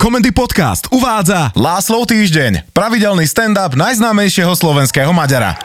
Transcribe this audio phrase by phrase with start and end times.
[0.00, 5.60] Komendy Podcast uvádza Láslov týždeň, pravidelný stand-up najznámejšieho slovenského Maďara.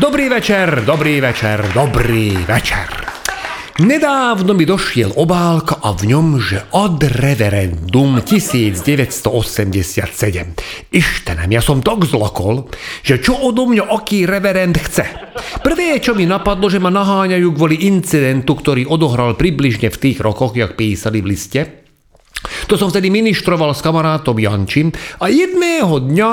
[0.00, 2.88] Dobrý večer, dobrý večer, dobrý večer.
[3.84, 9.28] Nedávno mi došiel obálka a v ňom, že od referendum 1987.
[10.88, 12.64] Ištenem, ja som tak zlokol,
[13.04, 15.04] že čo odo mňa aký reverend chce.
[15.60, 20.56] Prvé, čo mi napadlo, že ma naháňajú kvôli incidentu, ktorý odohral približne v tých rokoch,
[20.56, 21.89] jak písali v liste,
[22.70, 26.30] to som vtedy ministroval s kamarátom Jančím a jedného dňa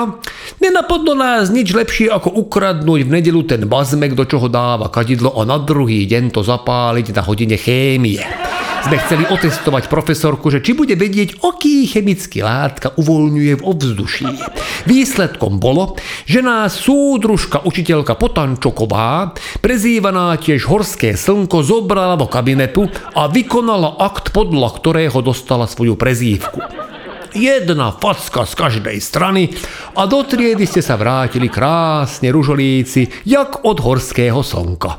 [0.62, 5.42] nenapadlo nás nič lepšie ako ukradnúť v nedelu ten bazmek, do čoho dáva kadidlo a
[5.42, 8.47] na druhý deň to zapáliť na hodine chémie
[8.84, 14.28] sme chceli otestovať profesorku, že či bude vedieť, aký chemický látka uvoľňuje v ovzduší.
[14.86, 23.26] Výsledkom bolo, že nás súdružka učiteľka Potančoková, prezývaná tiež Horské slnko, zobrala do kabinetu a
[23.26, 26.62] vykonala akt, podľa ktorého dostala svoju prezývku.
[27.36, 29.52] Jedna facka z každej strany
[29.92, 34.96] a do triedy ste sa vrátili krásne ružolíci, jak od horského slnka.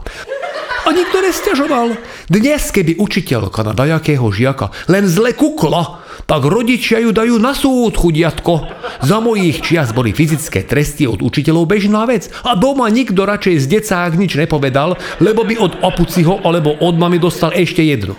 [0.88, 2.00] A nikto nestiažoval.
[2.32, 8.00] Dnes, keby učiteľka na dajakého žiaka len zle kukla, tak rodičia ju dajú na súd,
[8.00, 8.70] chudiatko.
[9.04, 13.66] Za mojich čias boli fyzické tresty od učiteľov bežná vec a doma nikto radšej z
[13.80, 18.16] decák nič nepovedal, lebo by od opuciho alebo od mamy dostal ešte jednu.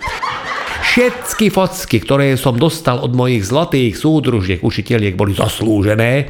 [0.81, 6.27] Všetky focky, ktoré som dostal od mojich zlatých súdružiek učiteľiek, boli zaslúžené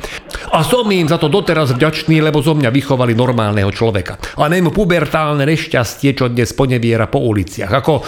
[0.51, 4.19] a som im za to doteraz vďačný, lebo zo mňa vychovali normálneho človeka.
[4.37, 7.71] A nem pubertálne nešťastie, čo dnes poneviera po uliciach.
[7.71, 8.03] Ako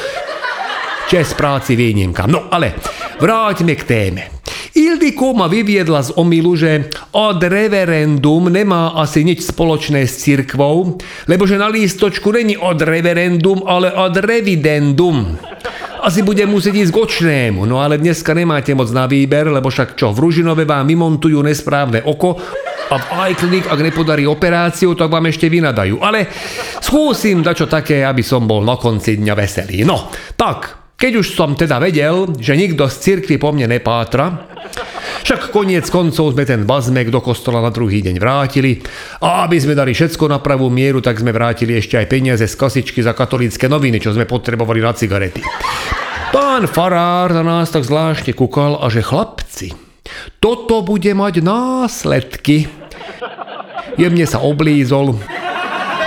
[1.07, 2.27] čes práci výnimka.
[2.27, 2.75] No ale
[3.23, 4.23] vráťme k téme.
[4.73, 10.97] Ildiko ma vyviedla z omilu, že od referendum nemá asi nič spoločné s cirkvou,
[11.29, 15.37] lebo že na lístočku není od referendum, ale od revidendum.
[16.03, 19.95] Asi budem musieť ísť k očnému, no ale dneska nemáte moc na výber, lebo však
[19.95, 22.35] čo, v Ružinove vám vymontujú nesprávne oko
[22.91, 26.03] a v iClinic, ak nepodarí operáciu, tak vám ešte vynadajú.
[26.03, 26.27] Ale
[26.83, 29.87] skúsim dačo také, aby som bol na konci dňa veselý.
[29.87, 34.47] No, tak, keď už som teda vedel, že nikto z cirkvi po mne nepátra,
[35.27, 38.79] však koniec koncov sme ten bazmek do kostola na druhý deň vrátili
[39.19, 42.55] a aby sme dali všetko na pravú mieru, tak sme vrátili ešte aj peniaze z
[42.55, 45.43] kasičky za katolícke noviny, čo sme potrebovali na cigarety.
[46.31, 49.75] Pán farár na nás tak zvláštne kúkal a že chlapci,
[50.39, 52.71] toto bude mať následky.
[53.99, 55.19] Jemne sa oblízol,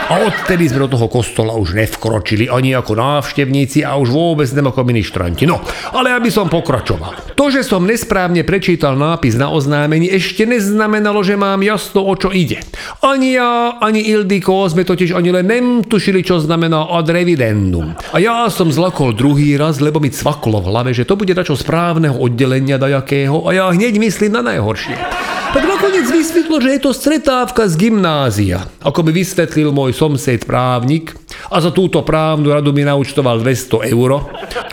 [0.07, 4.71] a odtedy sme do toho kostola už nevkročili ani ako návštevníci a už vôbec nem
[4.71, 5.51] ako ministranti.
[5.51, 5.59] No,
[5.91, 7.35] ale aby som pokračoval.
[7.35, 12.31] To, že som nesprávne prečítal nápis na oznámení, ešte neznamenalo, že mám jasno, o čo
[12.31, 12.63] ide.
[13.03, 17.99] Ani ja, ani Ildiko sme totiž ani len nemtušili, čo znamená ad revidendum.
[18.15, 21.59] A ja som zlakol druhý raz, lebo mi cvaklo v hlave, že to bude dačo
[21.59, 25.36] správneho oddelenia dajakého a ja hneď myslím na najhoršie.
[25.57, 28.69] Tak nakoniec vysvetlo, že je to stretávka z gymnázia.
[28.85, 31.17] Ako by vysvetlil môj somsed právnik
[31.49, 34.21] a za túto právnu radu mi naučtoval 200 eur,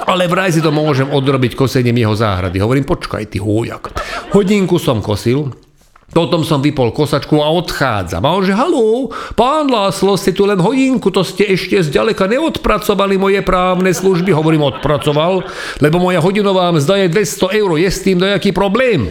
[0.04, 2.60] ale vraj si to môžem odrobiť kosením jeho záhrady.
[2.60, 3.96] Hovorím, počkaj, ty hújak.
[4.36, 5.56] Hodinku som kosil,
[6.12, 8.20] potom som vypol kosačku a odchádzam.
[8.20, 9.08] A on že, haló,
[9.40, 14.36] pán Láslo, ste tu len hodinku, to ste ešte zďaleka neodpracovali moje právne služby.
[14.36, 15.48] Hovorím, odpracoval,
[15.80, 19.08] lebo moja hodinová mzda je 200 eur, je s tým nejaký problém.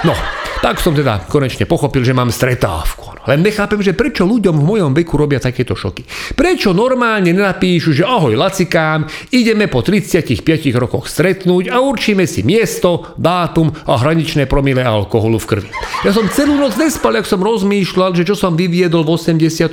[0.00, 0.16] No,
[0.64, 3.28] tak som teda konečne pochopil, že mám stretávku.
[3.28, 6.08] Len nechápem, že prečo ľuďom v mojom veku robia takéto šoky.
[6.32, 10.40] Prečo normálne nenapíšu, že ahoj lacikám, ideme po 35
[10.80, 15.68] rokoch stretnúť a určíme si miesto, dátum a hraničné promile alkoholu v krvi.
[16.00, 19.68] Ja som celú noc nespal, ak som rozmýšľal, že čo som vyviedol v 87.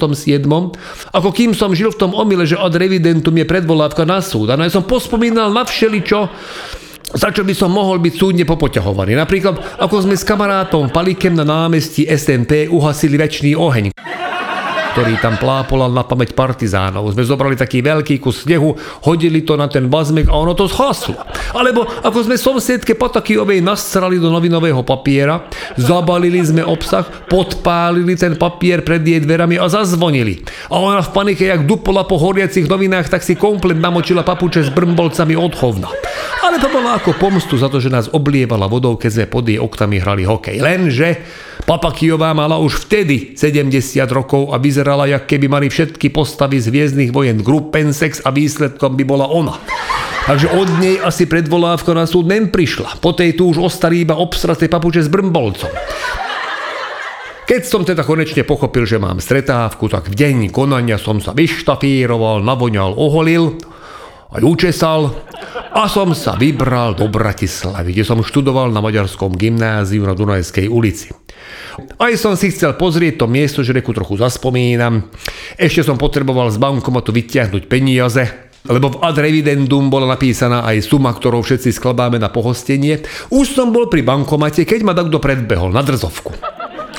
[1.15, 4.51] Ako kým som žil v tom omyle, že ad revidentum je predvolávka na súd.
[4.51, 6.27] A ja som pospomínal na všeličo,
[7.13, 9.15] za čo by som mohol byť súdne popoťahovaný.
[9.19, 13.91] Napríklad, ako sme s kamarátom Palikem na námestí SMP uhasili väčší oheň
[14.91, 17.15] ktorý tam plápolal na pamäť partizánov.
[17.15, 18.75] Sme zobrali taký veľký kus snehu,
[19.07, 21.15] hodili to na ten bazmek a ono to zhaslo.
[21.55, 25.47] Alebo ako sme somsiedke Patakijovej nasrali do novinového papiera,
[25.79, 30.43] zabalili sme obsah, podpálili ten papier pred jej dverami a zazvonili.
[30.67, 34.69] A ona v panike, jak dupola po horiacich novinách, tak si komplet namočila papuče s
[34.75, 35.87] brmbolcami od hovna.
[36.51, 39.55] Ale to bolo ako pomstu za to, že nás oblievala vodou, keď sme pod jej
[39.55, 40.59] oktami hrali hokej.
[40.59, 41.23] Lenže
[41.63, 43.71] Papakijová mala už vtedy 70
[44.11, 49.03] rokov a vyzerala, jak keby mali všetky postavy z Hviezdnych vojen Gruppensex a výsledkom by
[49.07, 49.55] bola ona.
[50.27, 52.99] Takže od nej asi predvolávka na súd nem prišla.
[52.99, 55.71] Po tej tu už ostali iba obstraté papuče s brmbolcom.
[57.47, 62.43] Keď som teda konečne pochopil, že mám stretávku, tak v deň konania som sa vyštafíroval,
[62.43, 63.55] navoňal, oholil
[64.31, 65.11] aj učesal
[65.71, 71.11] a som sa vybral do Bratislavy, kde som študoval na Maďarskom gymnáziu na Dunajskej ulici.
[71.99, 75.07] Aj som si chcel pozrieť to miesto, že reku trochu zaspomínam.
[75.55, 81.15] Ešte som potreboval z bankomatu vyťahnuť peniaze, lebo v ad revidendum bola napísaná aj suma,
[81.15, 83.01] ktorou všetci skladáme na pohostenie.
[83.33, 86.35] Už som bol pri bankomate, keď ma takto predbehol na drzovku.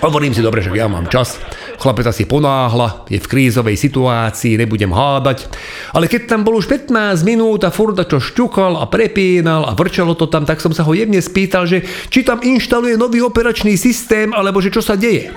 [0.03, 1.39] Hovorím si dobre, že ja mám čas.
[1.83, 5.51] Chlapec asi ponáhla, je v krízovej situácii, nebudem hádať.
[5.91, 6.95] Ale keď tam bol už 15
[7.27, 10.95] minút a furda čo šťukal a prepínal a vrčalo to tam, tak som sa ho
[10.95, 15.35] jemne spýtal, že či tam inštaluje nový operačný systém, alebo že čo sa deje.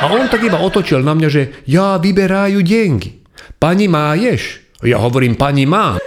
[0.00, 3.20] A on tak iba otočil na mňa, že ja vyberajú dengy.
[3.60, 4.64] Pani má ješ?
[4.80, 6.00] Ja hovorím, pani má.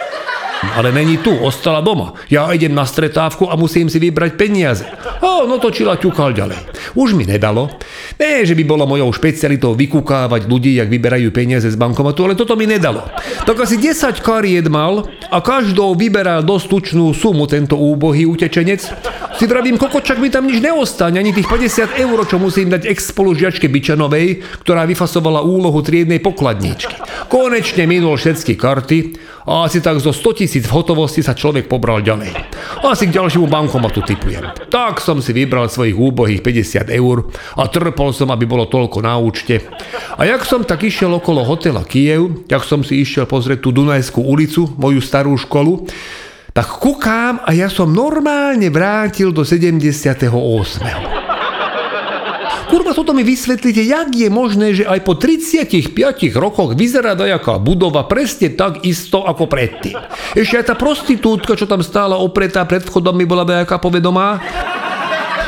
[0.74, 2.18] Ale není tu, ostala doma.
[2.34, 4.86] Ja idem na stretávku a musím si vybrať peniaze.
[5.22, 6.60] A no točila ťukal ďalej.
[6.96, 7.72] Už mi nedalo.
[8.20, 12.54] Nie, že by bolo mojou špecialitou vykukávať ľudí, jak vyberajú peniaze z bankomatu, ale toto
[12.54, 13.08] mi nedalo.
[13.48, 18.82] Tak asi 10 kariet mal a každou vyberal dosť tučnú sumu tento úbohý utečenec.
[19.40, 23.72] Si vravím, kokočak mi tam nič neostane, ani tých 50 eur, čo musím dať ex-spolužiačke
[23.72, 26.94] Bičanovej, ktorá vyfasovala úlohu triednej pokladničky.
[27.32, 29.18] Konečne minul všetky karty
[29.50, 32.36] a asi tak zo 100 tisíc v hotovosti sa človek pobral ďalej.
[32.86, 34.46] Asi k ďalšiemu bankomatu typujem.
[34.70, 39.18] Tak som si vybral svojich úbohých 50 eur a trpol som, aby bolo toľko na
[39.20, 39.64] účte.
[40.16, 44.24] A jak som tak išiel okolo hotela Kiev, jak som si išiel pozrieť tú Dunajskú
[44.24, 45.88] ulicu, moju starú školu,
[46.52, 50.28] tak kukám a ja som normálne vrátil do 78.
[52.72, 55.92] Kurva, toto mi vysvetlíte, jak je možné, že aj po 35
[56.40, 60.00] rokoch vyzerá dajaká budova presne tak isto ako predtým.
[60.40, 64.40] Ešte aj tá prostitútka, čo tam stála opretá pred vchodom, mi bola dajaká povedomá.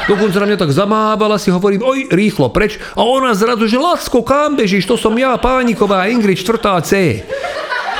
[0.03, 2.75] Dokonca na mňa tak zamávala, si hovorím, oj, rýchlo preč.
[2.99, 6.59] A ona zrazu, že Lacko, kam bežíš, to som ja, Pániková, Ingrid, 4.
[6.83, 7.23] C.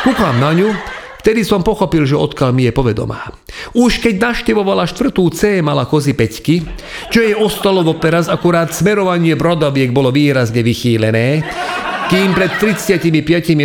[0.04, 0.68] Kúkam na ňu,
[1.24, 3.32] Vtedy som pochopil, že odkiaľ mi je povedomá.
[3.72, 6.68] Už keď naštevovala štvrtú C, mala kozy peťky,
[7.08, 11.48] čo jej ostalo doteraz, akurát smerovanie brodoviek bolo výrazne vychýlené,
[12.10, 13.08] kým pred 35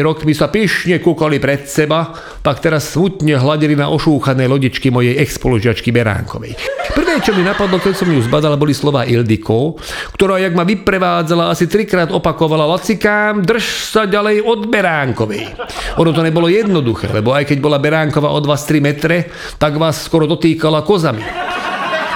[0.04, 5.90] rokmi sa pyšne kúkali pred seba, tak teraz smutne hladili na ošúchané lodičky mojej expolužiačky
[5.90, 6.54] Beránkovej.
[6.94, 9.78] Prvé, čo mi napadlo, keď som ju zbadal, boli slova Ildiko,
[10.14, 15.58] ktorá, jak ma vyprevádzala, asi trikrát opakovala Lacikám, drž sa ďalej od Beránkovej.
[15.98, 20.06] Ono to nebolo jednoduché, lebo aj keď bola Beránkova od vás 3 metre, tak vás
[20.06, 21.57] skoro dotýkala kozami.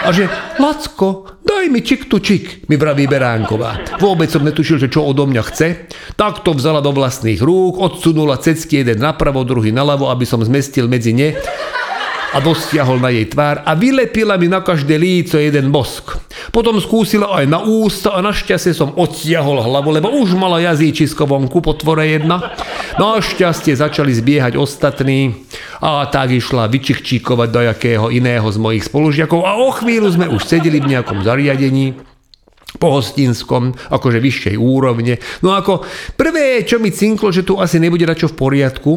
[0.02, 0.26] A že,
[0.58, 4.02] Lacko, daj mi čik tu čik, mi vraví Beránková.
[4.02, 5.86] Vôbec som netušil, že čo odo mňa chce.
[6.18, 10.90] Tak to vzala do vlastných rúk, odsunula cecky jeden napravo, druhý naľavo, aby som zmestil
[10.90, 11.38] medzi ne
[12.32, 16.16] a dosiahol na jej tvár a vylepila mi na každé líco jeden bosk.
[16.48, 21.60] Potom skúsila aj na ústa a našťastie som odtiahol hlavu, lebo už mala jazyčisko vonku
[21.60, 22.56] po jedna.
[22.92, 25.48] Našťastie začali zbiehať ostatní
[25.80, 30.44] a tak išla vyčichčíkovať do jakého iného z mojich spolužiakov a o chvíľu sme už
[30.44, 31.96] sedeli v nejakom zariadení
[32.76, 35.20] pohostinskom, akože vyššej úrovne.
[35.44, 35.84] No ako
[36.16, 38.92] prvé, čo mi cinklo, že tu asi nebude čo v poriadku,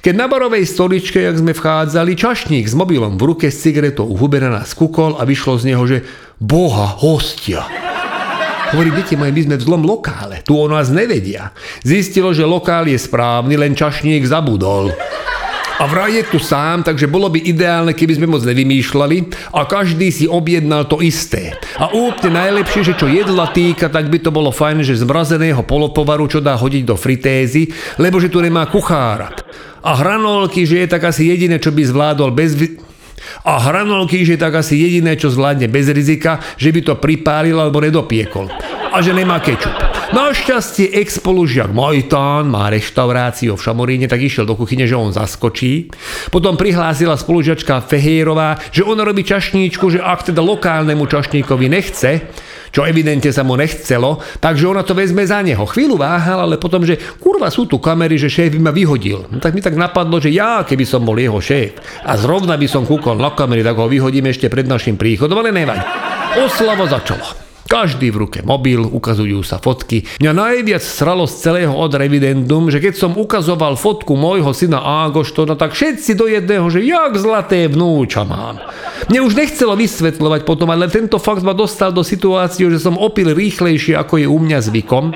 [0.00, 4.20] keď na barovej stoličke, jak sme vchádzali, čašník s mobilom v ruke s cigaretou v
[4.20, 6.04] hube na nás kukol a vyšlo z neho, že
[6.40, 7.64] boha, hostia.
[8.74, 11.54] Hovorí, deti moje, my sme v zlom lokále, tu o nás nevedia.
[11.86, 14.90] Zistilo, že lokál je správny, len čašník zabudol.
[15.76, 19.16] A vraj je tu sám, takže bolo by ideálne, keby sme moc nevymýšľali
[19.52, 21.52] a každý si objednal to isté.
[21.76, 26.24] A úplne najlepšie, že čo jedla týka, tak by to bolo fajn, že zmrazeného polotovaru,
[26.32, 27.68] čo dá hodiť do fritézy,
[28.00, 29.36] lebo že tu nemá kuchára.
[29.84, 32.56] A hranolky, že je tak asi jediné, čo by zvládol bez...
[33.44, 37.56] A hranolky, že je tak asi jediné, čo zvládne bez rizika, že by to pripálil
[37.56, 38.50] alebo nedopiekol.
[38.92, 39.72] A že nemá kečup.
[40.06, 45.90] Našťastie ex-spolužiak Mojtán má reštauráciu v Šamoríne, tak išiel do kuchyne, že on zaskočí.
[46.30, 52.22] Potom prihlásila spolužiačka Fehierová, že ona robí čašníčku, že ak teda lokálnemu čašníkovi nechce,
[52.76, 55.64] čo evidentne sa mu nechcelo, takže ona to vezme za neho.
[55.64, 59.24] Chvíľu váhal, ale potom, že kurva sú tu kamery, že šéf by ma vyhodil.
[59.32, 62.68] No, tak mi tak napadlo, že ja, keby som bol jeho šéf a zrovna by
[62.68, 65.80] som kúkol na kamery, tak ho vyhodím ešte pred našim príchodom, ale nevadí.
[66.36, 67.45] Oslavo začalo.
[67.66, 70.06] Každý v ruke mobil, ukazujú sa fotky.
[70.22, 75.58] Mňa najviac sralo z celého od revidendum, že keď som ukazoval fotku môjho syna Ágoštona,
[75.58, 78.62] tak všetci do jedného, že jak zlaté vnúča mám.
[79.10, 83.34] Mne už nechcelo vysvetľovať potom, ale tento fakt ma dostal do situácie, že som opil
[83.34, 85.14] rýchlejšie, ako je u mňa zvykom.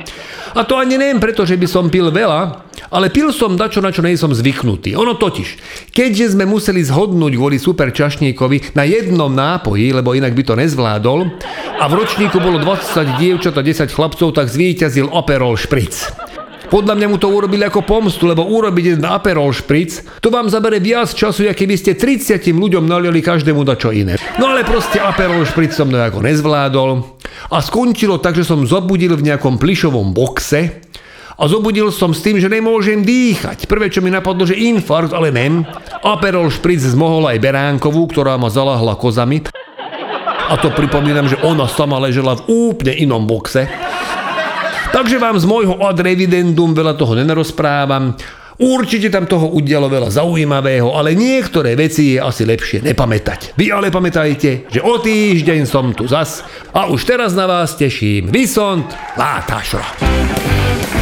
[0.58, 3.94] A to ani neviem preto, že by som pil veľa, ale pil som dačo, na
[3.94, 4.98] čo nejsom zvyknutý.
[4.98, 5.48] Ono totiž,
[5.94, 11.28] keďže sme museli zhodnúť kvôli super čašníkovi na jednom nápoji, lebo inak by to nezvládol,
[11.80, 16.12] a v ročníku bolo 20 dievčat a 10 chlapcov, tak zvíťazil Operol Špric.
[16.70, 20.78] Podľa mňa mu to urobili ako pomstu, lebo urobiť jeden Aperol špric, to vám zabere
[20.78, 24.14] viac času, ako keby ste 30 ľuďom naliali každému da čo iné.
[24.38, 27.18] No ale proste Aperol špric som nejako nezvládol
[27.50, 30.86] a skončilo tak, že som zobudil v nejakom plišovom boxe
[31.40, 33.64] a zobudil som s tým, že nemôžem dýchať.
[33.64, 35.64] Prvé, čo mi napadlo, že infarkt, ale nem.
[36.04, 39.48] Aperol špric zmohol aj Beránkovú, ktorá ma zalahla kozami.
[40.50, 43.64] A to pripomínam, že ona sama ležela v úplne inom boxe.
[44.90, 48.12] Takže vám z môjho ad revidendum veľa toho nenarozprávam.
[48.60, 53.56] Určite tam toho udialo veľa zaujímavého, ale niektoré veci je asi lepšie nepamätať.
[53.56, 56.44] Vy ale pamätajte, že o týždeň som tu zas
[56.76, 58.28] a už teraz na vás teším.
[58.28, 58.84] Vysont
[59.16, 60.99] Látašro.